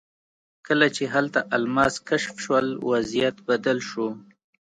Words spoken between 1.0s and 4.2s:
هلته الماس کشف شول وضعیت بدل شو.